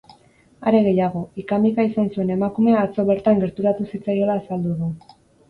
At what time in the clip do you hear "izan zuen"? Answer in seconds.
1.89-2.33